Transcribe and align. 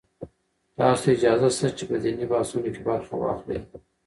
تاسو 0.77 1.01
ته 1.05 1.09
اجازه 1.15 1.47
شته 1.55 1.67
چې 1.77 1.83
په 1.89 1.95
دیني 2.03 2.25
بحثونو 2.31 2.69
کې 2.73 2.81
برخه 2.89 3.13
واخلئ. 3.17 3.59